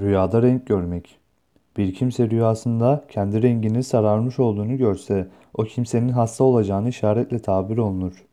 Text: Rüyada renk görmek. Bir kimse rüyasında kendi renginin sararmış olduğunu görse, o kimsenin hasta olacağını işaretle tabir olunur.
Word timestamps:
Rüyada 0.00 0.42
renk 0.42 0.66
görmek. 0.66 1.18
Bir 1.76 1.94
kimse 1.94 2.30
rüyasında 2.30 3.04
kendi 3.08 3.42
renginin 3.42 3.80
sararmış 3.80 4.38
olduğunu 4.38 4.76
görse, 4.76 5.28
o 5.54 5.64
kimsenin 5.64 6.08
hasta 6.08 6.44
olacağını 6.44 6.88
işaretle 6.88 7.38
tabir 7.38 7.78
olunur. 7.78 8.26